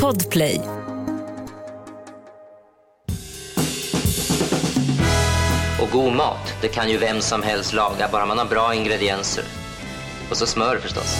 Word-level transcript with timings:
Podplay. 0.00 0.60
Och 5.80 5.90
god 5.92 6.12
mat, 6.12 6.54
det 6.62 6.68
kan 6.68 6.90
ju 6.90 6.98
vem 6.98 7.20
som 7.20 7.42
helst 7.42 7.72
laga, 7.72 8.08
bara 8.12 8.26
man 8.26 8.38
har 8.38 8.46
bra 8.46 8.74
ingredienser. 8.74 9.44
Och 10.30 10.36
så 10.36 10.46
smör 10.46 10.78
förstås. 10.78 11.16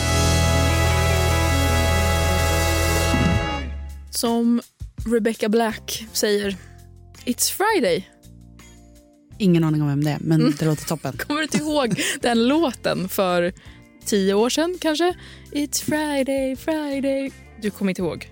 Som 4.11 4.61
Rebecca 5.12 5.48
Black 5.48 6.05
säger, 6.12 6.57
It's 7.25 7.53
Friday. 7.53 8.09
Ingen 9.39 9.64
aning 9.64 9.82
om 9.82 9.89
vem 9.89 10.05
det 10.05 10.11
är, 10.11 10.19
men 10.21 10.55
det 10.59 10.64
låter 10.64 10.84
toppen. 10.84 11.12
Kommer 11.27 11.41
du 11.41 11.45
inte 11.45 11.59
ihåg 11.59 12.00
den 12.21 12.48
låten 12.48 13.09
för 13.09 13.53
tio 14.07 14.34
år 14.34 14.48
sedan 14.50 14.79
kanske? 14.80 15.14
It's 15.53 15.84
Friday, 15.84 16.57
Friday. 16.57 17.41
Du 17.62 17.70
kommer 17.70 17.90
inte 17.90 18.02
ihåg? 18.02 18.29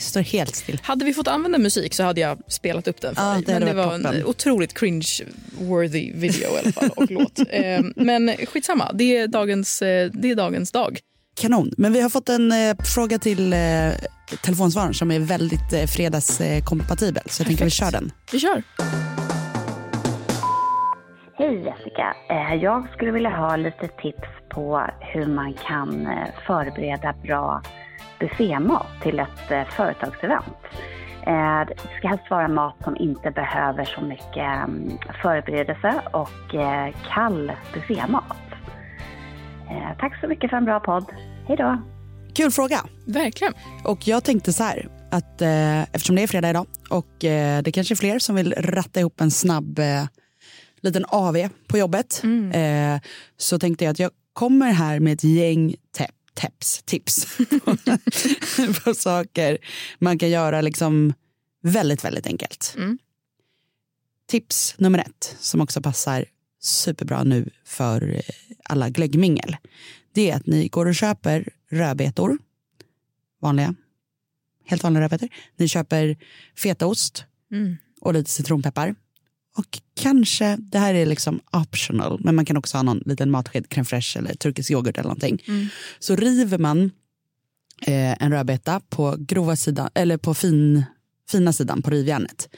Står 0.00 0.20
helt 0.20 0.54
still. 0.54 0.80
Hade 0.82 1.04
vi 1.04 1.14
fått 1.14 1.28
använda 1.28 1.58
musik 1.58 1.94
så 1.94 2.02
hade 2.02 2.20
jag 2.20 2.38
spelat 2.48 2.88
upp 2.88 3.00
den 3.00 3.14
för 3.14 3.22
Ja, 3.22 3.32
dig. 3.34 3.42
det 3.46 3.52
Men 3.52 3.62
det 3.68 3.74
var 3.74 3.94
en 3.94 4.02
toppen. 4.02 4.24
otroligt 4.24 4.74
cringe-worthy 4.78 6.12
video 6.20 6.48
i 6.50 6.58
alla 6.58 6.72
fall 6.72 6.90
och 6.96 7.06
låt. 7.10 7.38
Eh, 7.38 7.80
Men 7.96 8.36
skitsamma, 8.46 8.92
det 8.92 9.16
är 9.16 9.26
dagens, 9.28 9.82
eh, 9.82 10.10
det 10.12 10.30
är 10.30 10.34
dagens 10.34 10.72
dag. 10.72 10.98
Kanon. 11.40 11.70
Men 11.78 11.92
vi 11.92 12.00
har 12.00 12.08
fått 12.10 12.28
en 12.28 12.52
eh, 12.52 12.76
fråga 12.94 13.18
till 13.18 13.52
eh, 13.52 13.58
telefonsvararen 14.42 14.94
som 14.94 15.10
är 15.10 15.20
väldigt 15.20 15.72
eh, 15.72 15.86
fredagskompatibel. 15.86 17.22
Så 17.26 17.40
jag 17.42 17.46
tänker 17.46 17.64
vi 17.64 17.70
kör 17.70 17.90
den. 17.92 18.12
Vi 18.32 18.38
kör. 18.40 18.62
Hej 21.38 21.64
Jessica! 21.64 22.14
Jag 22.62 22.88
skulle 22.94 23.10
vilja 23.12 23.30
ha 23.30 23.56
lite 23.56 23.88
tips 24.02 24.28
på 24.50 24.88
hur 25.00 25.26
man 25.26 25.54
kan 25.68 26.08
förbereda 26.46 27.14
bra 27.22 27.62
buffémat 28.28 28.86
till 29.02 29.18
ett 29.18 29.50
eh, 29.50 29.64
företagsevent. 29.76 30.56
Eh, 31.26 31.60
Det 31.68 31.98
ska 31.98 32.08
helst 32.08 32.30
vara 32.30 32.48
mat 32.48 32.74
som 32.84 32.96
inte 32.96 33.30
behöver 33.30 33.84
så 33.84 34.00
mycket 34.00 34.36
mm, 34.36 34.98
förberedelse 35.22 35.94
och 36.12 36.54
eh, 36.54 36.94
kall 37.14 37.52
buffémat. 37.74 38.24
Eh, 39.70 39.98
Tack 39.98 40.20
så 40.20 40.28
mycket 40.28 40.50
för 40.50 40.56
en 40.56 40.64
bra 40.64 40.80
podd. 40.80 41.04
Hej 41.48 41.56
då! 41.56 41.78
Kul 42.34 42.50
fråga. 42.50 42.80
Verkligen. 43.06 43.52
Och 43.84 44.08
jag 44.08 44.24
tänkte 44.24 44.52
så 44.52 44.62
här, 44.64 44.88
att 45.10 45.42
eh, 45.42 45.82
eftersom 45.82 46.16
det 46.16 46.22
är 46.22 46.26
fredag 46.26 46.50
idag 46.50 46.66
och 46.90 47.24
eh, 47.24 47.62
det 47.62 47.72
kanske 47.72 47.94
är 47.94 47.96
fler 47.96 48.18
som 48.18 48.34
vill 48.36 48.54
ratta 48.58 49.00
ihop 49.00 49.20
en 49.20 49.30
snabb 49.30 49.78
eh, 49.78 50.04
liten 50.80 51.04
AV 51.08 51.36
på 51.68 51.78
jobbet. 51.78 52.22
Eh, 52.54 53.00
så 53.36 53.58
tänkte 53.58 53.84
jag 53.84 53.92
att 53.92 53.98
jag 53.98 54.10
kommer 54.32 54.72
här 54.72 55.00
med 55.00 55.12
ett 55.12 55.24
gäng 55.24 55.74
te- 55.98 56.08
tips, 56.34 56.82
tips 56.84 57.36
på, 57.64 57.76
på 58.84 58.94
saker 58.94 59.58
man 59.98 60.18
kan 60.18 60.30
göra 60.30 60.60
liksom 60.60 61.14
väldigt, 61.62 62.04
väldigt 62.04 62.26
enkelt. 62.26 62.74
Mm. 62.76 62.98
Tips 64.28 64.74
nummer 64.78 64.98
ett, 64.98 65.36
som 65.40 65.60
också 65.60 65.82
passar 65.82 66.24
superbra 66.60 67.24
nu 67.24 67.50
för 67.64 68.14
eh, 68.14 68.20
alla 68.64 68.88
glöggmingel. 68.88 69.56
Det 70.12 70.30
är 70.30 70.36
att 70.36 70.46
ni 70.46 70.68
går 70.68 70.86
och 70.86 70.94
köper 70.94 71.48
rödbetor, 71.70 72.38
vanliga, 73.40 73.74
helt 74.64 74.82
vanliga 74.82 75.02
rödbetor. 75.02 75.28
Ni 75.56 75.68
köper 75.68 76.16
fetaost 76.56 77.24
Mm. 77.50 77.76
och 78.00 78.14
lite 78.14 78.30
citronpeppar. 78.30 78.94
Och 79.56 79.80
kanske, 79.96 80.56
det 80.60 80.78
här 80.78 80.94
är 80.94 81.06
liksom 81.06 81.40
optional, 81.52 82.20
men 82.24 82.34
man 82.34 82.44
kan 82.44 82.56
också 82.56 82.76
ha 82.76 82.82
någon 82.82 83.02
liten 83.06 83.30
matsked 83.30 83.66
crème 83.68 83.84
fraîche 83.84 84.18
eller 84.18 84.34
turkisk 84.34 84.70
yoghurt 84.70 84.98
eller 84.98 85.08
någonting. 85.08 85.42
Mm. 85.48 85.66
Så 85.98 86.16
river 86.16 86.58
man 86.58 86.90
eh, 87.86 88.22
en 88.22 88.32
rödbeta 88.32 88.80
på 88.88 89.16
grova 89.18 89.56
sidan, 89.56 89.90
eller 89.94 90.16
på 90.16 90.34
fin, 90.34 90.84
fina 91.30 91.52
sidan 91.52 91.82
på 91.82 91.90
rivjärnet. 91.90 92.48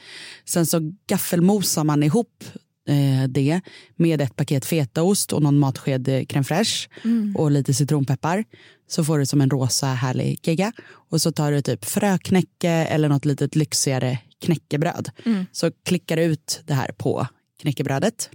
Sen 0.45 0.65
så 0.65 0.93
gaffelmosar 1.07 1.83
man 1.83 2.03
ihop 2.03 2.43
eh, 2.89 3.29
det 3.29 3.61
med 3.95 4.21
ett 4.21 4.35
paket 4.35 4.65
fetaost 4.65 5.33
och 5.33 5.41
någon 5.41 5.59
matsked 5.59 6.07
eh, 6.07 6.21
crème 6.21 6.43
fraîche 6.43 6.89
och 7.35 7.51
lite 7.51 7.73
citronpeppar. 7.73 8.43
Så 8.89 9.03
får 9.03 9.19
du 9.19 9.25
som 9.25 9.41
en 9.41 9.49
rosa 9.49 9.87
härlig 9.87 10.39
gegga. 10.43 10.71
Och 11.09 11.21
så 11.21 11.31
tar 11.31 11.51
du 11.51 11.61
typ 11.61 11.85
fröknäcke 11.85 12.69
eller 12.69 13.09
något 13.09 13.25
litet 13.25 13.55
lyxigare 13.55 14.19
knäckebröd. 14.41 15.09
Så 15.51 15.71
klickar 15.85 16.15
du 16.15 16.23
ut 16.23 16.61
det 16.65 16.73
här 16.73 16.91
på 16.91 17.27
knäckebrödet. 17.61 18.29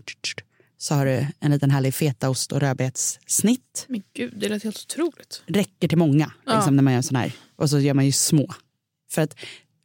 Så 0.78 0.94
har 0.94 1.06
du 1.06 1.26
en 1.40 1.50
liten 1.50 1.70
härlig 1.70 1.94
fetaost 1.94 2.52
och 2.52 2.60
rödbetssnitt. 2.60 3.84
Men 3.88 4.02
gud, 4.14 4.32
det 4.40 4.48
lät 4.48 4.62
helt 4.64 4.76
otroligt. 4.90 5.42
Räcker 5.46 5.88
till 5.88 5.98
många 5.98 6.32
Ja. 6.46 6.54
liksom, 6.56 6.76
när 6.76 6.82
man 6.82 6.92
gör 6.92 7.02
sån 7.02 7.16
här. 7.16 7.32
Och 7.56 7.70
så 7.70 7.78
gör 7.78 7.94
man 7.94 8.06
ju 8.06 8.12
små. 8.12 8.54
För 9.10 9.22
att 9.22 9.34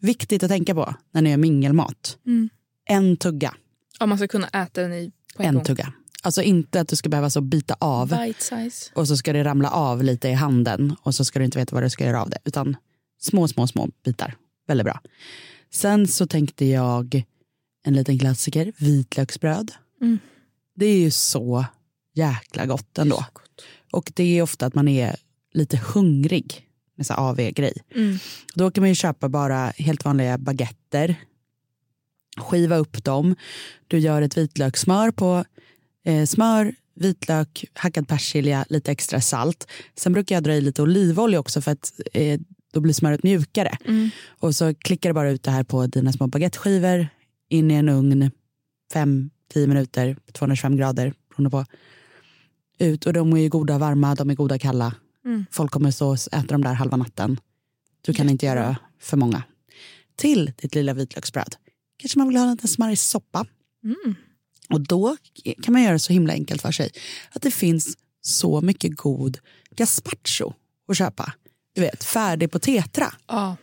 viktigt 0.01 0.43
att 0.43 0.49
tänka 0.49 0.73
på 0.75 0.95
när 1.11 1.21
ni 1.21 1.29
gör 1.29 1.37
mingelmat. 1.37 2.17
Mm. 2.25 2.49
En 2.85 3.17
tugga. 3.17 3.55
Ja, 3.99 4.05
man 4.05 4.17
ska 4.17 4.27
kunna 4.27 4.47
äta 4.47 4.81
den 4.81 4.93
i 4.93 5.11
på 5.35 5.43
en, 5.43 5.49
En 5.49 5.55
gång. 5.55 5.63
tugga. 5.63 5.93
Alltså 6.23 6.41
inte 6.41 6.81
att 6.81 6.87
du 6.87 6.95
ska 6.95 7.09
behöva 7.09 7.29
så 7.29 7.41
bita 7.41 7.75
av 7.79 8.09
Bite 8.09 8.43
size. 8.43 8.91
och 8.93 9.07
så 9.07 9.17
ska 9.17 9.33
det 9.33 9.43
ramla 9.43 9.69
av 9.71 10.03
lite 10.03 10.27
i 10.29 10.33
handen 10.33 10.95
och 11.03 11.15
så 11.15 11.25
ska 11.25 11.39
du 11.39 11.45
inte 11.45 11.57
veta 11.59 11.75
vad 11.75 11.83
du 11.83 11.89
ska 11.89 12.05
göra 12.05 12.21
av 12.21 12.29
det. 12.29 12.37
Utan 12.45 12.75
små, 13.19 13.47
små, 13.47 13.67
små 13.67 13.89
bitar. 14.05 14.35
Väldigt 14.67 14.85
bra. 14.85 15.01
Sen 15.71 16.07
så 16.07 16.27
tänkte 16.27 16.65
jag 16.65 17.23
en 17.83 17.93
liten 17.93 18.19
klassiker, 18.19 18.73
vitlöksbröd. 18.77 19.71
Mm. 20.01 20.19
Det 20.75 20.85
är 20.85 20.97
ju 20.97 21.11
så 21.11 21.65
jäkla 22.13 22.65
gott 22.65 22.97
ändå. 22.97 23.25
Och 23.91 24.11
det 24.15 24.23
är 24.23 24.41
ofta 24.41 24.65
att 24.65 24.75
man 24.75 24.87
är 24.87 25.15
lite 25.53 25.77
hungrig 25.93 26.67
med 26.95 27.05
så 27.05 27.13
här 27.13 27.29
AV-grej. 27.29 27.73
Mm. 27.95 28.17
Då 28.53 28.71
kan 28.71 28.81
man 28.81 28.89
ju 28.89 28.95
köpa 28.95 29.29
bara 29.29 29.73
helt 29.77 30.05
vanliga 30.05 30.37
baguetter. 30.37 31.15
Skiva 32.37 32.77
upp 32.77 33.03
dem. 33.03 33.35
Du 33.87 33.99
gör 33.99 34.21
ett 34.21 34.37
vitlökssmör 34.37 35.11
på 35.11 35.45
eh, 36.05 36.25
smör, 36.25 36.75
vitlök, 36.95 37.65
hackad 37.73 38.07
persilja, 38.07 38.65
lite 38.69 38.91
extra 38.91 39.21
salt. 39.21 39.67
Sen 39.95 40.13
brukar 40.13 40.35
jag 40.35 40.43
dra 40.43 40.53
i 40.53 40.61
lite 40.61 40.81
olivolja 40.81 41.39
också 41.39 41.61
för 41.61 41.71
att 41.71 41.93
eh, 42.13 42.39
då 42.73 42.79
blir 42.79 42.93
smöret 42.93 43.23
mjukare. 43.23 43.77
Mm. 43.85 44.09
Och 44.27 44.55
så 44.55 44.73
klickar 44.73 45.09
du 45.09 45.13
bara 45.13 45.29
ut 45.29 45.43
det 45.43 45.51
här 45.51 45.63
på 45.63 45.87
dina 45.87 46.13
små 46.13 46.27
baguetteskivor 46.27 47.07
in 47.49 47.71
i 47.71 47.73
en 47.73 47.89
ugn 47.89 48.31
5-10 48.93 49.29
minuter, 49.53 50.17
225 50.33 50.77
grader 50.77 51.13
beroende 51.29 51.49
på. 51.49 51.65
Ut 52.79 53.05
och 53.05 53.13
de 53.13 53.33
är 53.33 53.37
ju 53.37 53.49
goda 53.49 53.77
varma, 53.77 54.15
de 54.15 54.29
är 54.29 54.35
goda 54.35 54.59
kalla. 54.59 54.95
Mm. 55.25 55.45
Folk 55.51 55.71
kommer 55.71 56.03
och 56.03 56.17
äta 56.33 56.47
dem 56.47 56.63
där 56.63 56.73
halva 56.73 56.97
natten. 56.97 57.39
Du 58.01 58.13
kan 58.13 58.29
inte 58.29 58.45
Jättebra. 58.45 58.63
göra 58.63 58.77
för 58.99 59.17
många. 59.17 59.43
Till 60.15 60.51
ditt 60.57 60.75
lilla 60.75 60.93
vitlöksbröd 60.93 61.55
kanske 61.97 62.19
man 62.19 62.27
vill 62.27 62.37
ha 62.37 62.43
en 62.43 62.51
liten 62.51 62.67
smarrig 62.67 62.99
soppa. 62.99 63.45
Mm. 63.83 64.15
Och 64.69 64.81
då 64.81 65.17
kan 65.63 65.73
man 65.73 65.83
göra 65.83 65.93
det 65.93 65.99
så 65.99 66.13
himla 66.13 66.33
enkelt 66.33 66.61
för 66.61 66.71
sig 66.71 66.91
att 67.31 67.41
det 67.41 67.51
finns 67.51 67.97
så 68.21 68.61
mycket 68.61 68.95
god 68.95 69.37
gazpacho 69.75 70.53
att 70.87 70.97
köpa. 70.97 71.33
Du 71.77 71.81
vet, 71.81 72.03
färdig 72.03 72.51
på 72.51 72.59
tetra. 72.59 73.13
Ja. 73.27 73.57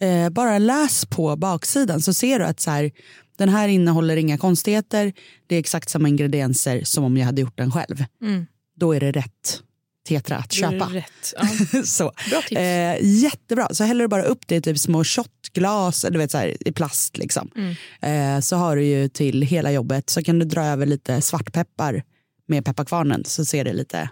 Eh, 0.00 0.30
bara 0.30 0.58
läs 0.58 1.06
på 1.06 1.36
baksidan 1.36 2.02
så 2.02 2.14
ser 2.14 2.38
du 2.38 2.44
att 2.44 2.60
så 2.60 2.70
här, 2.70 2.90
den 3.36 3.48
här 3.48 3.68
innehåller 3.68 4.16
inga 4.16 4.38
konstigheter. 4.38 5.12
Det 5.46 5.54
är 5.54 5.58
exakt 5.58 5.88
samma 5.88 6.08
ingredienser 6.08 6.84
som 6.84 7.04
om 7.04 7.16
jag 7.16 7.26
hade 7.26 7.40
gjort 7.40 7.56
den 7.58 7.72
själv. 7.72 8.04
Mm. 8.22 8.46
Då 8.76 8.94
är 8.94 9.00
det 9.00 9.12
rätt 9.12 9.62
tetra 10.08 10.36
att 10.36 10.52
köpa. 10.52 10.88
Rätt. 10.92 11.34
Ja. 11.36 11.82
så. 11.84 12.12
Bra 12.30 12.42
tips. 12.48 12.60
Eh, 12.60 12.96
jättebra. 13.00 13.68
Så 13.70 13.84
häller 13.84 14.04
du 14.04 14.08
bara 14.08 14.22
upp 14.22 14.46
det 14.46 14.56
i 14.56 14.62
typ 14.62 14.78
små 14.78 15.04
shotglas 15.04 16.06
du 16.10 16.18
vet, 16.18 16.30
så 16.30 16.38
här, 16.38 16.68
i 16.68 16.72
plast. 16.72 17.16
Liksom. 17.16 17.50
Mm. 17.56 18.36
Eh, 18.36 18.40
så 18.40 18.56
har 18.56 18.76
du 18.76 18.84
ju 18.84 19.08
till 19.08 19.42
hela 19.42 19.72
jobbet 19.72 20.10
så 20.10 20.22
kan 20.22 20.38
du 20.38 20.44
dra 20.44 20.64
över 20.64 20.86
lite 20.86 21.20
svartpeppar 21.20 22.02
med 22.46 22.64
pepparkvarnen 22.64 23.24
så 23.24 23.44
ser 23.44 23.64
det 23.64 23.72
lite, 23.72 24.08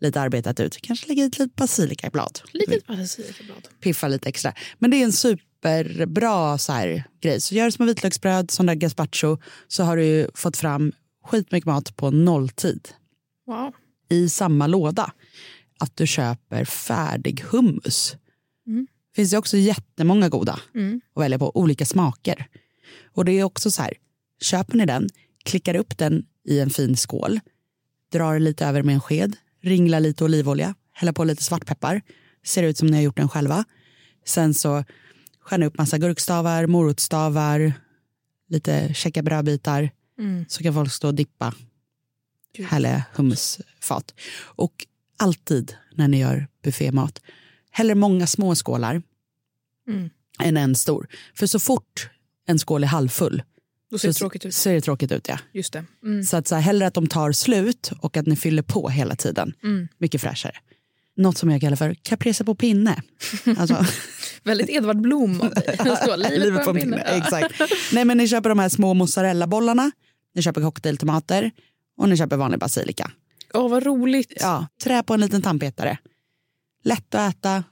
lite 0.00 0.20
arbetat 0.20 0.60
ut. 0.60 0.76
Kanske 0.82 1.08
lägga 1.08 1.22
i 1.22 1.24
lite 1.26 1.46
basilikablad. 1.56 2.40
Litet 2.52 2.86
basilikablad. 2.86 3.68
Piffa 3.80 4.08
lite 4.08 4.28
extra. 4.28 4.54
Men 4.78 4.90
det 4.90 4.96
är 4.96 5.04
en 5.04 5.12
superbra 5.12 6.58
så 6.58 6.72
här, 6.72 7.04
grej. 7.20 7.40
Så 7.40 7.54
gör 7.54 7.64
det 7.64 7.72
som 7.72 7.86
vitlöksbröd, 7.86 8.50
sån 8.50 8.66
där 8.66 8.74
gazpacho 8.74 9.36
så 9.68 9.82
har 9.82 9.96
du 9.96 10.30
fått 10.34 10.56
fram 10.56 10.92
skitmycket 11.24 11.66
mat 11.66 11.96
på 11.96 12.10
nolltid 12.10 12.88
Wow. 13.46 13.72
i 14.08 14.28
samma 14.28 14.66
låda 14.66 15.12
att 15.78 15.96
du 15.96 16.06
köper 16.06 16.64
färdig 16.64 17.40
hummus. 17.50 18.16
Mm. 18.66 18.86
finns 19.16 19.30
det 19.30 19.38
också 19.38 19.56
jättemånga 19.56 20.28
goda 20.28 20.60
Mm. 20.74 21.00
att 21.14 21.22
välja 21.22 21.38
på, 21.38 21.56
olika 21.56 21.86
smaker. 21.86 22.46
Och 23.14 23.24
det 23.24 23.32
är 23.32 23.44
också 23.44 23.70
så 23.70 23.82
här, 23.82 23.94
köper 24.40 24.76
ni 24.76 24.86
den, 24.86 25.08
klickar 25.44 25.74
upp 25.76 25.98
den 25.98 26.26
i 26.44 26.60
en 26.60 26.70
fin 26.70 26.96
skål, 26.96 27.40
drar 28.12 28.38
lite 28.38 28.66
över 28.66 28.82
med 28.82 28.94
en 28.94 29.00
sked, 29.00 29.36
ringlar 29.62 30.00
lite 30.00 30.24
olivolja, 30.24 30.74
häller 30.92 31.12
på 31.12 31.24
lite 31.24 31.42
svartpeppar, 31.42 32.02
ser 32.44 32.62
ut 32.62 32.78
som 32.78 32.88
ni 32.88 32.96
har 32.96 33.02
gjort 33.02 33.16
den 33.16 33.28
själva. 33.28 33.64
Sen 34.24 34.54
så 34.54 34.84
skär 35.40 35.58
ni 35.58 35.66
upp 35.66 35.78
massa 35.78 35.98
gurkstavar, 35.98 36.66
morotstavar, 36.66 37.72
lite 38.48 38.94
käcka 38.94 39.22
brödbitar, 39.22 39.90
Mm. 40.18 40.44
så 40.48 40.62
kan 40.62 40.74
folk 40.74 40.92
stå 40.92 41.08
och 41.08 41.14
dippa 41.14 41.54
Gud. 42.56 42.66
härliga 42.66 43.04
hummusfat. 43.14 44.14
Och 44.40 44.86
alltid 45.16 45.74
när 45.94 46.08
ni 46.08 46.18
gör 46.20 46.48
buffémat, 46.62 47.20
hellre 47.70 47.94
många 47.94 48.26
små 48.26 48.54
skålar 48.54 49.02
Mm. 49.88 50.10
än 50.42 50.56
en 50.56 50.74
stor. 50.74 51.08
För 51.34 51.46
så 51.46 51.58
fort 51.58 52.10
en 52.46 52.58
skål 52.58 52.84
är 52.84 52.88
halvfull 52.88 53.42
Då 53.90 53.98
ser 53.98 54.08
det 54.08 54.14
så 54.14 54.18
tråkigt 54.18 54.46
ut. 54.46 54.54
ser 54.54 54.72
det 54.74 54.80
tråkigt 54.80 55.12
ut. 55.12 55.28
Ja. 55.28 55.38
Just 55.52 55.72
det. 55.72 55.84
Mm. 56.04 56.22
Så 56.22 56.36
att 56.36 56.48
så 56.48 56.54
här, 56.54 56.62
hellre 56.62 56.86
att 56.86 56.94
de 56.94 57.06
tar 57.06 57.32
slut 57.32 57.90
och 58.00 58.16
att 58.16 58.26
ni 58.26 58.36
fyller 58.36 58.62
på 58.62 58.88
hela 58.88 59.16
tiden. 59.16 59.52
Mm. 59.62 59.88
Mycket 59.98 60.20
fräschare. 60.20 60.54
Något 61.16 61.38
som 61.38 61.50
jag 61.50 61.60
kallar 61.60 61.76
för 61.76 61.94
caprese 61.94 62.44
på 62.44 62.54
pinne. 62.54 63.02
Alltså, 63.58 63.86
Väldigt 64.44 64.70
Edvard 64.70 65.00
Blom 65.00 65.40
av 65.40 65.50
dig. 65.50 66.38
Livet, 66.38 66.64
på 66.64 66.70
en 66.70 66.76
pinne. 66.76 67.04
Ja. 67.06 67.12
Exakt. 67.16 67.60
Nej, 67.92 68.04
men 68.04 68.16
ni 68.16 68.28
köper 68.28 68.48
de 68.48 68.58
här 68.58 68.68
små 68.68 68.94
mozzarellabollarna, 68.94 69.90
ni 70.34 70.42
köper 70.42 70.60
cocktailtomater 70.60 71.50
och 71.96 72.08
ni 72.08 72.16
köper 72.16 72.36
vanlig 72.36 72.60
basilika. 72.60 73.10
Åh, 73.54 73.70
vad 73.70 73.82
roligt. 73.82 74.32
Ja, 74.40 74.66
trä 74.82 75.02
på 75.02 75.14
en 75.14 75.20
liten 75.20 75.42
tandpetare. 75.42 75.98
Lätt 76.84 77.14
att 77.14 77.34
äta, 77.34 77.64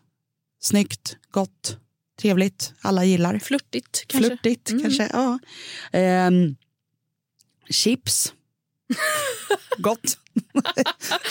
snyggt, 0.61 1.17
gott, 1.31 1.77
trevligt. 2.21 2.73
Alla 2.81 3.05
gillar. 3.05 3.39
Flörtigt 3.39 4.05
kanske. 4.07 4.29
Flörtigt 4.29 4.71
Mm. 4.71 4.83
kanske. 4.83 5.09
Ja. 5.13 5.39
Ehm, 5.93 6.57
chips. 7.71 8.33
Gott. 9.79 10.19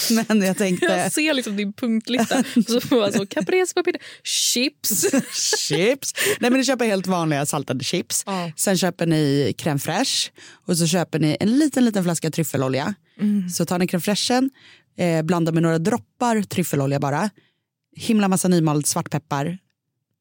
Men 0.27 0.41
jag 0.41 0.57
tänkte... 0.57 0.85
Jag 0.85 1.11
ser 1.11 1.33
liksom 1.33 1.55
din 1.57 1.73
punktlista. 1.73 2.43
Så 2.67 2.81
får 2.81 2.99
man 2.99 3.13
så 3.13 3.25
caprese 3.27 3.73
på. 3.73 3.83
Chips. 4.23 5.05
chips. 5.67 6.13
Nej, 6.39 6.51
men 6.51 6.59
ni 6.59 6.65
köper 6.65 6.85
helt 6.85 7.07
vanliga 7.07 7.45
saltade 7.45 7.83
chips. 7.83 8.23
Ja. 8.25 8.51
Sen 8.55 8.77
köper 8.77 9.05
ni 9.05 9.53
crème 9.57 9.77
fraîche 9.79 10.31
och 10.65 10.77
så 10.77 10.87
köper 10.87 11.19
ni 11.19 11.37
en 11.39 11.57
liten, 11.59 11.85
liten 11.85 12.03
flaska 12.03 12.31
tryffelolja. 12.31 12.93
Mm. 13.19 13.49
Så 13.49 13.65
tar 13.65 13.79
ni 13.79 13.85
crème 13.85 13.99
fraîchen, 14.01 14.49
eh, 14.97 15.21
blandar 15.21 15.53
med 15.53 15.63
några 15.63 15.79
droppar 15.79 16.41
tryffelolja 16.41 16.99
bara. 16.99 17.29
Himla 17.95 18.27
massa 18.27 18.47
nymald 18.47 18.87
svartpeppar. 18.87 19.57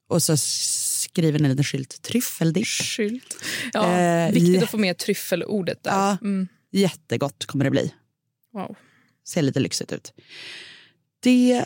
Och 0.08 0.22
så 0.22 0.36
skriver 0.36 1.38
ni 1.38 1.44
en 1.44 1.50
liten 1.50 1.64
skylt 1.64 2.02
tryffeldipp. 2.02 2.66
Skylt. 2.66 3.36
Ja, 3.72 4.00
Eh, 4.00 4.32
viktigt 4.32 4.62
att 4.62 4.70
få 4.70 4.78
med 4.78 4.98
tryffelordet 4.98 5.82
där. 5.82 5.90
Ja. 5.90 6.18
Mm. 6.22 6.48
Jättegott 6.70 7.46
kommer 7.46 7.64
det 7.64 7.70
bli. 7.70 7.94
Wow. 8.52 8.76
Ser 9.28 9.42
lite 9.42 9.60
lyxigt 9.60 9.92
ut. 9.92 10.12
Det 11.20 11.64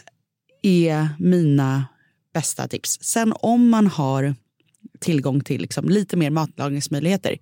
är 0.63 1.09
mina 1.19 1.87
bästa 2.35 2.69
tips. 2.69 2.99
Sen 3.03 3.33
om 3.37 3.69
man 3.69 3.87
har 3.87 4.35
tillgång 4.99 5.41
till 5.41 5.61
liksom 5.61 5.89
lite 5.89 6.17
mer 6.17 6.31
matlagningsmöjligheter 6.31 7.39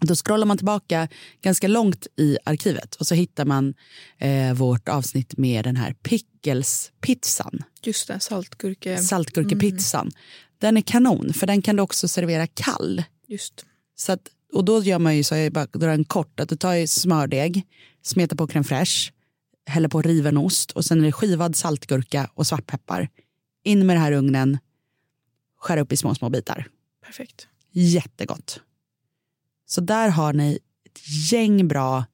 då 0.00 0.14
scrollar 0.14 0.46
man 0.46 0.56
tillbaka 0.56 1.08
ganska 1.42 1.68
långt 1.68 2.06
i 2.16 2.38
arkivet 2.44 2.94
och 2.94 3.06
så 3.06 3.14
hittar 3.14 3.44
man 3.44 3.74
eh, 4.18 4.54
vårt 4.54 4.88
avsnitt 4.88 5.36
med 5.36 5.64
den 5.64 5.76
här 5.76 5.92
pickles-pizzan. 5.92 7.62
Just 7.82 8.08
det, 8.08 8.20
saltgurke. 8.20 8.98
Saltgurkepizzan. 8.98 10.10
Den 10.58 10.76
är 10.76 10.80
kanon 10.80 11.32
för 11.32 11.46
den 11.46 11.62
kan 11.62 11.76
du 11.76 11.82
också 11.82 12.08
servera 12.08 12.46
kall. 12.46 13.02
Just. 13.26 13.64
Så 13.96 14.12
att, 14.12 14.28
och 14.52 14.64
då 14.64 14.82
gör 14.82 14.98
man 14.98 15.16
ju 15.16 15.24
så 15.24 15.36
jag 15.36 15.52
bara 15.52 15.66
drar 15.66 15.88
en 15.88 16.04
kort, 16.04 16.40
att 16.40 16.48
du 16.48 16.56
tar 16.56 16.86
smördeg, 16.86 17.66
smetar 18.02 18.36
på 18.36 18.46
crème 18.46 18.64
fraîche, 18.64 19.12
häller 19.66 19.88
på 19.88 20.02
riven 20.02 20.36
ost 20.36 20.70
och 20.70 20.84
sen 20.84 21.00
är 21.00 21.04
det 21.04 21.12
skivad 21.12 21.56
saltgurka 21.56 22.30
och 22.34 22.46
svartpeppar. 22.46 23.08
In 23.64 23.86
med 23.86 23.96
det 23.96 24.00
här 24.00 24.12
ugnen, 24.12 24.58
skär 25.58 25.76
upp 25.76 25.92
i 25.92 25.96
små, 25.96 26.14
små 26.14 26.30
bitar. 26.30 26.68
Perfekt. 27.06 27.48
Jättegott. 27.72 28.60
Så 29.70 29.80
där 29.80 30.08
har 30.08 30.32
ni 30.32 30.58
ett 30.86 31.30
gäng 31.32 31.68
bra 31.68 32.04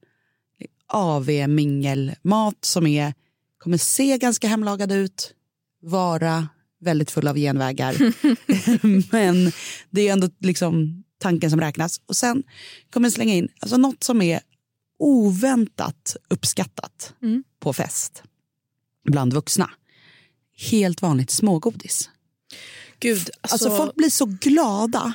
AV-mingelmat 0.87 2.65
som 2.65 2.87
är, 2.87 3.13
kommer 3.57 3.77
se 3.77 4.17
ganska 4.17 4.47
hemlagad 4.47 4.91
ut, 4.91 5.33
vara 5.81 6.47
väldigt 6.79 7.11
full 7.11 7.27
av 7.27 7.35
genvägar. 7.35 7.95
Men 9.11 9.51
det 9.89 10.07
är 10.07 10.13
ändå 10.13 10.29
liksom 10.39 11.03
tanken 11.19 11.49
som 11.49 11.61
räknas. 11.61 12.01
Och 12.05 12.15
sen 12.15 12.43
kommer 12.89 13.05
jag 13.05 13.13
slänga 13.13 13.33
in 13.33 13.47
alltså 13.59 13.77
något 13.77 14.03
som 14.03 14.21
är 14.21 14.39
oväntat 14.99 16.15
uppskattat 16.29 17.13
Mm. 17.21 17.43
på 17.59 17.73
fest 17.73 18.23
bland 19.09 19.33
vuxna. 19.33 19.69
Helt 20.71 21.01
vanligt 21.01 21.31
smågodis. 21.31 22.09
Gud, 22.99 23.17
alltså, 23.17 23.29
Alltså, 23.41 23.77
folk 23.77 23.95
blir 23.95 24.09
så 24.09 24.25
glada 24.25 25.13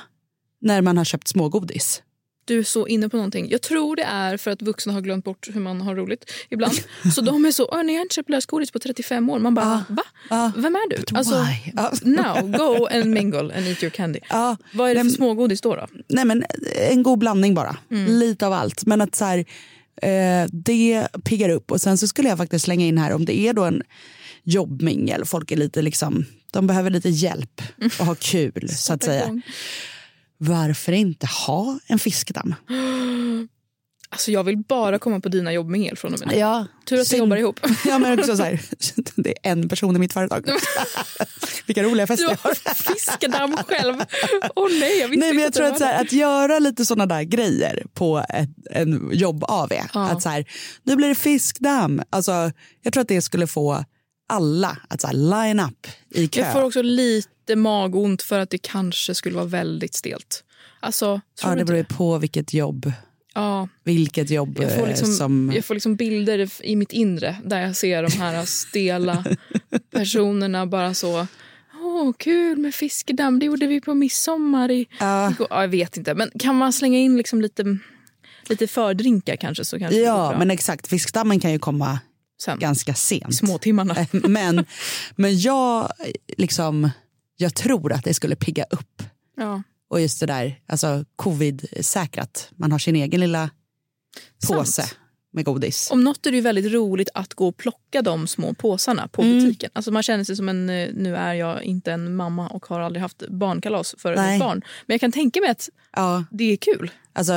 när 0.61 0.81
man 0.81 0.97
har 0.97 1.05
köpt 1.05 1.27
smågodis. 1.27 2.03
Du 2.51 2.59
är 2.59 2.63
så 2.63 2.87
inne 2.87 3.09
på 3.09 3.17
någonting. 3.17 3.49
Jag 3.49 3.61
tror 3.61 3.95
det 3.95 4.03
är 4.03 4.37
för 4.37 4.51
att 4.51 4.61
vuxna 4.61 4.93
har 4.93 5.01
glömt 5.01 5.25
bort 5.25 5.49
hur 5.53 5.61
man 5.61 5.81
har 5.81 5.95
roligt 5.95 6.31
ibland. 6.49 6.73
Så 7.15 7.21
de 7.21 7.45
är 7.45 7.51
så, 7.51 7.65
"Åh, 7.71 7.83
nej, 7.83 7.95
jag 7.95 7.99
har 7.99 8.05
inte 8.05 8.15
köpt 8.15 8.29
lösgodis 8.29 8.71
på 8.71 8.79
35 8.79 9.29
år. 9.29 9.39
Man 9.39 9.53
bara, 9.55 9.65
Ah. 9.65 9.83
va? 9.93 10.03
Ah. 10.29 10.51
Vem 10.57 10.75
är 10.75 10.89
du? 10.89 11.17
Alltså? 11.17 11.45
Ja. 11.75 11.91
now, 12.01 12.51
go 12.57 12.85
and 12.91 13.05
mingle 13.05 13.39
and 13.57 13.67
eat 13.67 13.83
your 13.83 13.89
candy. 13.91 14.19
Ja, 14.29 14.57
Vad 14.73 14.89
är 14.89 14.95
det 14.95 14.99
för 14.99 15.05
Nej, 15.05 15.13
smågodis 15.13 15.61
då? 15.61 15.75
då? 15.75 15.87
nej 16.09 16.25
men 16.25 16.43
en 16.89 17.03
god 17.03 17.19
blandning 17.19 17.53
bara. 17.53 17.77
Mm. 17.91 18.05
Lite 18.19 18.47
av 18.47 18.53
allt. 18.53 18.85
Men 18.85 19.01
att 19.01 19.15
så 19.15 19.25
här, 19.25 19.37
eh, 20.01 20.47
det 20.51 21.07
piggar 21.25 21.49
upp. 21.49 21.71
Och 21.71 21.81
sen 21.81 21.97
så 21.97 22.07
skulle 22.07 22.29
jag 22.29 22.37
faktiskt 22.37 22.65
slänga 22.65 22.85
in 22.85 22.97
här 22.97 23.13
om 23.13 23.25
det 23.25 23.39
är 23.39 23.53
då 23.53 23.63
en 23.63 23.81
jobbmingel. 24.43 25.25
Folk 25.25 25.51
är 25.51 25.57
lite 25.57 25.81
liksom, 25.81 26.25
de 26.51 26.67
behöver 26.67 26.89
lite 26.89 27.09
hjälp 27.09 27.61
och 27.99 28.05
ha 28.05 28.15
kul 28.15 28.69
så 28.69 28.93
att 28.93 29.03
säga. 29.03 29.41
Varför 30.43 30.91
inte 30.91 31.27
ha 31.47 31.79
en 31.87 31.99
fiskdamm? 31.99 32.55
Alltså, 34.13 34.31
jag 34.31 34.43
vill 34.43 34.57
bara 34.57 34.99
komma 34.99 35.19
på 35.19 35.29
dina 35.29 35.53
jobbmingel 35.53 35.97
från 35.97 36.13
och 36.13 36.19
med 36.19 36.27
nu. 36.27 36.35
Ja, 36.35 36.67
Tur 36.85 36.99
att 37.01 37.13
vi 37.13 37.17
jobbar 37.17 37.37
ihop. 37.37 37.59
Ja, 37.85 37.99
men 37.99 38.19
också 38.19 38.37
så 38.37 38.43
här, 38.43 38.61
det 39.15 39.29
är 39.29 39.51
en 39.51 39.69
person 39.69 39.95
i 39.95 39.99
mitt 39.99 40.13
företag. 40.13 40.45
Vilka 41.65 41.83
roliga 41.83 42.07
fester 42.07 42.23
jag 42.29 42.37
har. 42.41 42.73
fiskedamm 42.73 43.57
själv. 43.67 43.95
Åh 44.55 44.69
nej, 44.79 44.99
jag 44.99 45.07
visste 45.07 45.25
Nej, 45.25 45.33
men 45.33 45.41
jag 45.41 45.47
att 45.47 45.53
tror 45.53 45.65
att, 45.65 45.77
så 45.77 45.85
här, 45.85 46.01
att 46.01 46.11
göra 46.11 46.59
lite 46.59 46.85
såna 46.85 47.05
där 47.05 47.23
grejer 47.23 47.83
på 47.93 48.25
ett, 48.29 48.49
en 48.71 49.09
jobb-AV. 49.13 49.71
Ja. 49.93 50.09
Att 50.09 50.21
så 50.21 50.29
här, 50.29 50.45
nu 50.83 50.95
blir 50.95 51.07
det 51.07 51.15
fiskdamm. 51.15 52.01
Alltså, 52.09 52.51
jag 52.81 52.93
tror 52.93 53.01
att 53.01 53.07
det 53.07 53.21
skulle 53.21 53.47
få 53.47 53.85
alla 54.31 54.77
att 54.87 55.01
så 55.01 55.07
här, 55.07 55.13
line 55.13 55.59
up 55.59 55.87
i 56.09 56.27
kö. 56.27 56.41
Jag 56.41 56.53
får 56.53 56.63
också 56.63 56.81
lite 56.81 57.55
magont 57.55 58.21
för 58.21 58.39
att 58.39 58.49
det 58.49 58.57
kanske 58.57 59.15
skulle 59.15 59.35
vara 59.35 59.45
väldigt 59.45 59.93
stelt. 59.93 60.43
Alltså, 60.79 61.21
ja, 61.43 61.55
det 61.55 61.65
beror 61.65 61.77
ju 61.77 61.85
på 61.85 62.17
vilket 62.17 62.53
jobb. 62.53 62.91
Ja, 63.33 63.67
Vilket 63.83 64.29
jobb 64.29 64.59
jag 64.61 64.75
får, 64.75 64.81
eh, 64.81 64.87
liksom, 64.87 65.07
som... 65.07 65.51
jag 65.55 65.65
får 65.65 65.73
liksom 65.73 65.95
bilder 65.95 66.49
i 66.63 66.75
mitt 66.75 66.91
inre 66.91 67.35
där 67.43 67.61
jag 67.61 67.75
ser 67.75 68.03
de 68.03 68.11
här 68.11 68.45
stela 68.45 69.23
personerna 69.91 70.65
bara 70.65 70.93
så... 70.93 71.27
Åh, 71.83 72.11
kul 72.17 72.57
med 72.57 72.75
fiskedamm, 72.75 73.39
det 73.39 73.45
gjorde 73.45 73.67
vi 73.67 73.81
på 73.81 73.93
midsommar 73.93 74.71
i... 74.71 74.81
Igår." 74.81 75.47
Ja, 75.49 75.61
jag 75.61 75.67
vet 75.67 75.97
inte, 75.97 76.13
men 76.13 76.31
kan 76.39 76.55
man 76.55 76.73
slänga 76.73 76.99
in 76.99 77.17
liksom 77.17 77.41
lite, 77.41 77.77
lite 78.49 78.67
fördrinkar 78.67 79.35
kanske 79.35 79.65
så 79.65 79.79
kanske 79.79 79.99
Ja, 79.99 80.35
men 80.39 80.51
exakt. 80.51 80.87
Fiskdammen 80.87 81.39
kan 81.39 81.51
ju 81.51 81.59
komma 81.59 81.99
Sen, 82.41 82.59
ganska 82.59 82.93
sent. 82.93 83.35
småtimmarna. 83.35 83.95
men, 84.11 84.65
men 85.15 85.39
jag, 85.39 85.91
liksom, 86.37 86.89
jag 87.37 87.53
tror 87.55 87.93
att 87.93 88.03
det 88.03 88.13
skulle 88.13 88.35
pigga 88.35 88.63
upp. 88.69 89.03
Ja. 89.37 89.63
Och 89.89 90.01
just 90.01 90.19
det 90.19 90.25
där, 90.25 90.59
alltså 90.67 91.05
covid-säkrat. 91.15 92.49
Man 92.55 92.71
har 92.71 92.79
sin 92.79 92.95
egen 92.95 93.19
lilla 93.19 93.49
påse 94.47 94.71
Sant. 94.81 94.95
med 95.33 95.45
godis. 95.45 95.89
Om 95.91 96.03
något 96.03 96.25
är 96.25 96.31
det 96.31 96.35
ju 96.37 96.41
väldigt 96.41 96.73
roligt 96.73 97.09
att 97.13 97.33
gå 97.33 97.47
och 97.47 97.57
plocka 97.57 98.01
de 98.01 98.27
små 98.27 98.53
påsarna 98.53 99.07
på 99.07 99.21
Mm. 99.21 99.39
butiken. 99.39 99.69
Alltså 99.73 99.91
man 99.91 100.03
känner 100.03 100.23
sig 100.23 100.35
som 100.35 100.49
en, 100.49 100.69
eh, 100.69 100.89
nu 100.93 101.15
är 101.15 101.33
jag 101.33 101.63
inte 101.63 101.91
en 101.91 102.15
mamma 102.15 102.47
och 102.47 102.65
har 102.65 102.79
aldrig 102.79 103.01
haft 103.01 103.23
barnkalas 103.29 103.95
för 103.97 104.15
Nej. 104.15 104.33
ett 104.35 104.39
barn. 104.39 104.61
Men 104.85 104.93
jag 104.93 105.01
kan 105.01 105.11
tänka 105.11 105.41
mig 105.41 105.49
att 105.49 105.69
Ja, 105.95 106.23
det 106.31 106.43
är 106.43 106.55
kul. 106.57 106.91
alltså 107.13 107.33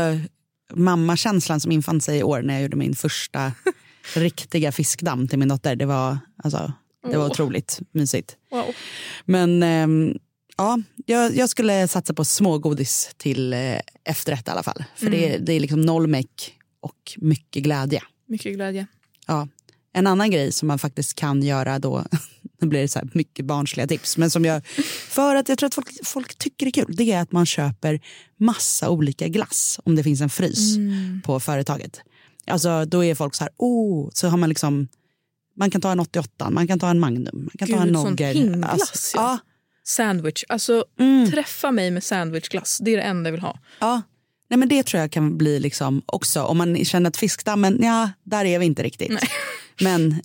mammakänslan 0.75 1.61
som 1.61 1.73
infann 1.73 2.01
sig 2.01 2.19
i 2.19 2.23
år 2.23 2.43
när 2.43 2.55
jag 2.55 2.63
gjorde 2.63 2.77
min 2.77 2.95
första 2.95 3.53
riktiga 4.15 4.73
fiskdamm 4.73 5.29
till 5.29 5.39
min 5.39 5.49
dotter. 5.49 5.77
Det 5.77 5.87
var, 5.87 6.19
alltså, 6.37 6.73
det 7.11 7.17
var 7.17 7.25
Åh. 7.25 7.31
otroligt 7.31 7.81
mysigt. 7.93 8.37
Wow. 8.51 8.65
Men 9.25 9.63
ehm, 9.63 10.19
ja, 10.57 10.79
jag, 11.07 11.37
jag 11.37 11.49
skulle 11.51 11.89
satsa 11.89 12.15
på 12.15 12.25
smågodis 12.25 13.11
till 13.17 13.53
eh, 13.53 13.79
efterrätt 14.05 14.49
i 14.49 14.51
alla 14.51 14.63
fall. 14.63 14.85
För 14.97 15.11
det, 15.11 15.25
Mm. 15.25 15.35
är, 15.43 15.47
det 15.47 15.53
är 15.53 15.61
liksom 15.61 15.81
noll 15.81 16.07
meck 16.07 16.55
och 16.81 17.13
mycket 17.17 17.63
glädje. 17.63 18.03
Mycket 18.29 18.55
glädje. 18.55 18.87
Ja. 19.27 19.49
En 19.93 20.07
annan 20.07 20.31
grej 20.31 20.53
som 20.53 20.69
man 20.69 20.79
faktiskt 20.79 21.15
kan 21.15 21.43
göra 21.43 21.79
då, 21.79 22.05
nu 22.61 22.69
blir 22.69 22.81
det 22.81 22.89
så 22.89 22.99
här 22.99 23.09
mycket 23.15 23.45
barnsliga 23.45 23.87
tips, 23.87 24.17
men 24.17 24.31
som 24.31 24.45
jag, 24.45 24.67
för 25.09 25.35
att 25.37 25.49
jag 25.49 25.59
tror 25.59 25.67
att 25.67 25.75
folk, 25.75 25.89
folk 26.05 26.39
tycker 26.39 26.67
det 26.67 26.71
är 26.71 26.85
kul, 26.85 26.97
det 26.97 27.13
är 27.13 27.21
att 27.21 27.33
man 27.33 27.47
köper 27.47 28.01
massa 28.37 28.91
olika 28.91 29.29
glass 29.29 29.81
om 29.85 29.97
det 29.97 30.03
finns 30.03 30.21
en 30.21 30.31
frys 30.31 30.77
Mm. 30.77 31.23
på 31.25 31.41
företaget. 31.41 32.01
Alltså 32.47 32.85
då 32.85 33.05
är 33.05 33.15
folk 33.15 33.35
så 33.35 33.45
här, 33.45 33.53
oh, 33.57 34.11
så 34.15 34.29
har 34.29 34.37
man 34.37 34.49
liksom, 34.49 34.89
man 35.57 35.71
kan 35.71 35.81
ta 35.81 35.93
en 35.93 36.01
88, 36.01 36.51
man 36.51 36.67
kan 36.67 36.79
ta 36.79 36.91
en 36.91 37.01
Magnum, 37.01 37.31
man 37.33 37.51
kan 37.59 37.69
ta 37.69 37.75
Gud, 37.85 37.89
en 37.89 37.95
sån 37.95 38.11
Nogger. 38.11 38.33
pingglass, 38.33 38.71
Alltså, 38.81 39.17
ja. 39.17 39.23
ja. 39.23 39.39
Sandwich. 39.87 40.45
Alltså, 40.49 40.85
Mm. 40.99 41.31
träffa 41.31 41.71
mig 41.71 41.91
med 41.91 42.05
sandwichglass. 42.05 42.79
Det 42.83 42.91
är 42.93 42.97
det 42.97 43.03
enda 43.03 43.29
jag 43.29 43.33
vill 43.33 43.41
ha. 43.41 43.59
Ja, 43.81 44.03
Nej, 44.49 44.59
men 44.59 44.69
det 44.69 44.83
tror 44.83 45.01
jag 45.01 45.11
kan 45.11 45.39
bli 45.39 45.61
liksom 45.61 46.03
också, 46.07 46.43
om 46.43 46.59
man 46.59 46.85
känner 46.85 47.09
att 47.09 47.17
fiskdammen, 47.17 47.79
ja, 47.83 48.11
där 48.25 48.45
är 48.45 48.59
vi 48.59 48.67
inte 48.67 48.83
riktigt. 48.83 49.11
Nej. 49.11 49.29
Men 49.81 50.23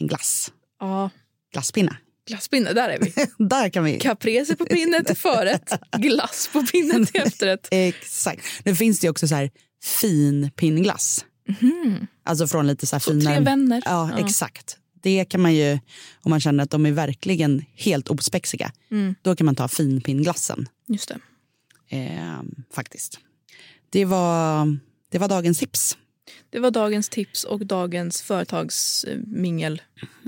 en 0.00 0.06
glass, 0.06 0.52
Ja, 0.80 1.10
glasspinne 1.52 1.96
Glasspinne, 2.28 2.72
där 2.72 2.88
är 2.88 2.98
vi. 3.00 3.12
Där 3.48 3.68
kan 3.68 3.84
vi... 3.84 3.98
Caprese 3.98 4.56
på 4.56 4.64
pinne 4.66 5.04
till 5.04 5.16
förrätt, 5.16 5.72
glass 5.96 6.50
på 6.52 6.66
pinne 6.66 7.06
till 7.06 7.20
efterrätt. 7.26 7.68
Exakt. 7.70 8.42
Nu 8.64 8.74
finns 8.74 9.00
det 9.00 9.08
också 9.10 9.28
så 9.28 9.34
här 9.34 9.50
fin 9.82 10.50
pinnglass. 10.56 11.24
Alltså 12.24 12.46
från 12.46 12.66
lite 12.66 12.86
så 12.86 12.96
här 12.96 13.00
Så 13.00 13.10
finare... 13.10 13.34
tre 13.36 13.44
vänner. 13.44 13.82
Ja, 13.84 14.10
Ja. 14.12 14.18
exakt. 14.18 14.78
Det 15.02 15.24
kan 15.24 15.40
man 15.40 15.54
ju, 15.54 15.72
om 16.22 16.30
man 16.30 16.40
känner 16.40 16.64
att 16.64 16.70
de 16.70 16.86
är 16.86 16.92
verkligen 16.92 17.64
helt 17.74 18.08
ospexiga, 18.08 18.72
Mm. 18.90 19.14
då 19.22 19.36
kan 19.36 19.44
man 19.44 19.54
ta 19.54 19.68
finpinnglassen. 19.68 20.68
Just 20.86 21.08
det. 21.08 21.18
Eh, 21.96 22.40
faktiskt. 22.74 23.18
Det 23.90 24.04
var, 24.04 24.78
det 25.10 25.18
var 25.18 25.28
dagens 25.28 25.58
tips. 25.58 25.96
Det 26.50 26.58
var 26.60 26.70
dagens 26.70 27.08
tips 27.08 27.44
och 27.44 27.66
dagens 27.66 28.22
företagsmingel. 28.22 29.82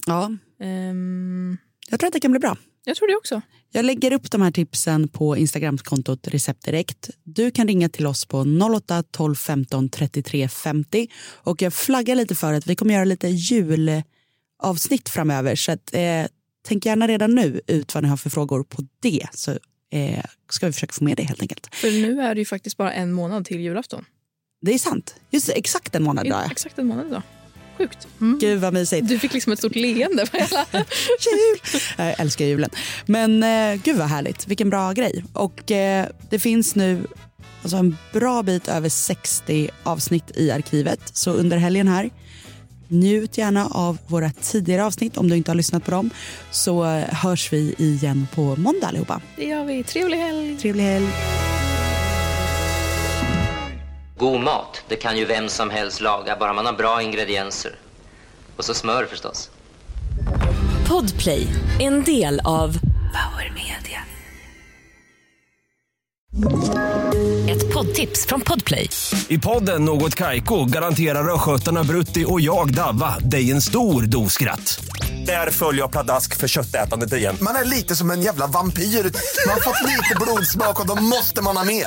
Ja, 0.07 0.31
Ehm, 0.63 1.57
jag 1.89 2.01
tror 2.01 2.07
att 2.07 2.13
det 2.13 2.21
kan 2.21 2.31
bli 2.31 2.41
bra. 2.41 2.57
Jag 2.85 2.97
tror 2.97 3.09
det 3.09 3.17
också. 3.17 3.43
Jag 3.73 3.85
lägger 3.85 4.13
upp 4.13 4.31
de 4.31 4.43
här 4.43 4.51
tipsen 4.51 5.09
på 5.09 5.37
Instagramkontot 5.37 6.29
Recept 6.29 6.65
Direkt. 6.65 7.11
Du 7.25 7.51
kan 7.51 7.69
ringa 7.69 7.89
till 7.89 8.07
oss 8.07 8.25
på 8.25 8.47
08 8.77 9.03
12 9.11 9.35
15 9.35 9.89
33 9.89 10.49
50. 10.49 11.09
Och 11.35 11.63
jag 11.63 11.75
flaggar 11.75 12.15
lite 12.15 12.35
för 12.35 12.53
att 12.53 12.67
vi 12.67 12.77
kommer 12.77 12.95
göra 12.95 13.05
lite 13.05 13.29
julavsnitt 13.29 15.09
framöver. 15.09 15.57
Så 15.57 15.73
att, 15.73 15.95
eh, 15.95 16.27
tänk 16.69 16.87
gärna 16.87 17.09
redan 17.09 17.35
nu 17.35 17.61
ut 17.67 17.95
vad 17.95 18.03
ni 18.03 18.09
har 18.09 18.17
för 18.17 18.31
frågor 18.31 18.65
på 18.65 18.83
det. 19.01 19.27
Så 19.33 19.51
eh, 19.93 20.25
ska 20.51 20.67
vi 20.67 20.73
försöka 20.73 20.93
få 20.93 21.05
med 21.05 21.17
det 21.17 21.23
helt 21.23 21.43
enkelt. 21.43 21.75
För 21.75 21.91
nu 21.91 22.21
är 22.21 22.35
det 22.35 22.41
ju 22.41 22.45
faktiskt 22.45 22.77
bara 22.77 22.93
en 22.93 23.13
månad 23.13 23.45
till 23.45 23.61
julafton. 23.61 24.05
Det 24.63 24.75
är 24.75 24.79
sant. 24.79 25.15
Just 25.31 25.49
exakt 25.49 25.95
en 25.95 26.03
månad 26.03 26.27
idag. 26.27 26.53
Exakt 26.53 26.79
en 26.79 26.87
månad 26.87 27.07
idag. 27.07 27.23
Sjukt. 27.81 28.09
Mm. 28.21 28.39
Gud 28.39 28.61
vad 28.61 28.73
mysigt. 28.73 29.09
Du 29.09 29.19
fick 29.19 29.33
liksom 29.33 29.53
ett 29.53 29.59
stort 29.59 29.75
leende 29.75 30.27
på 30.27 30.37
hela... 30.37 30.67
Jul! 30.73 31.81
Jag 31.97 32.21
älskar 32.21 32.45
julen. 32.45 32.71
Men 33.07 33.43
eh, 33.43 33.83
gud 33.83 33.97
vad 33.97 34.09
härligt. 34.09 34.49
Vilken 34.49 34.71
bra 34.71 34.93
grej. 34.93 35.25
Och 35.33 35.71
eh, 35.71 36.07
det 36.31 36.39
finns 36.39 36.75
nu 36.75 37.07
alltså 37.63 37.77
en 37.77 37.97
bra 38.13 38.43
bit 38.43 38.69
över 38.69 38.89
60 38.89 39.71
avsnitt 39.83 40.31
i 40.37 40.51
arkivet. 40.51 41.01
Så 41.13 41.31
under 41.31 41.57
helgen 41.57 41.89
här, 41.89 42.11
njut 42.89 43.39
gärna 43.39 43.67
av 43.67 43.99
våra 44.07 44.31
tidigare 44.31 44.85
avsnitt 44.85 45.17
om 45.17 45.29
du 45.29 45.37
inte 45.37 45.51
har 45.51 45.57
lyssnat 45.57 45.85
på 45.85 45.91
dem. 45.91 46.11
Så 46.51 46.85
eh, 46.85 47.05
hörs 47.15 47.53
vi 47.53 47.75
igen 47.79 48.27
på 48.35 48.57
måndag 48.57 48.87
allihopa. 48.87 49.21
Det 49.37 49.45
gör 49.45 49.65
vi. 49.65 49.85
Trevlig 49.85 50.19
helg. 50.19 50.57
Trevlig 50.57 50.85
helg. 50.85 51.09
God 54.21 54.41
mat, 54.41 54.83
det 54.89 54.97
kan 54.97 55.19
ju 55.19 55.25
vem 55.25 55.49
som 55.49 55.71
helst 55.71 56.01
laga, 56.01 56.37
bara 56.37 56.53
man 56.53 56.67
har 56.67 56.73
bra 56.73 57.03
ingredienser. 57.03 57.75
Och 58.57 58.65
så 58.65 58.75
smör 58.75 59.07
förstås. 59.07 59.51
Podplay, 60.89 61.47
en 61.79 62.05
del 62.05 62.41
av 62.45 62.79
Power 63.13 63.53
Media. 63.55 64.01
Ett 67.51 67.75
poddtips 67.75 68.27
från 68.27 68.41
Podplay. 68.41 68.91
I 69.29 69.39
podden 69.39 69.85
Något 69.85 70.15
Kaiko 70.15 70.65
garanterar 70.65 71.35
östgötarna 71.35 71.85
Brutti 71.85 72.25
och 72.29 72.41
jag, 72.41 72.75
Davva, 72.75 73.19
dig 73.19 73.51
en 73.51 73.63
stor 73.63 74.03
dos 74.03 74.33
skratt. 74.33 74.85
Där 75.27 75.51
följer 75.51 75.83
jag 75.83 75.91
pladask 75.91 76.37
för 76.37 76.49
köttätandet 76.49 77.13
igen. 77.13 77.37
Man 77.41 77.57
är 77.57 77.65
lite 77.65 77.97
som 77.97 78.11
en 78.11 78.23
jävla 78.23 78.47
vampyr. 78.47 78.83
Man 79.47 79.55
har 79.55 79.61
fått 79.61 79.89
lite 79.89 80.17
blodsmak 80.21 80.81
och 80.81 80.87
då 80.87 81.03
måste 81.03 81.43
man 81.43 81.57
ha 81.57 81.65
mer. 81.65 81.87